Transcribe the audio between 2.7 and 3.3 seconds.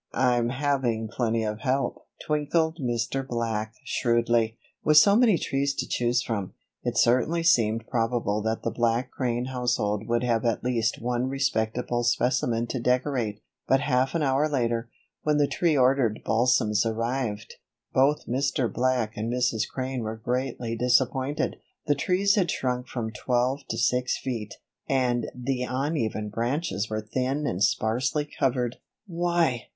Mr.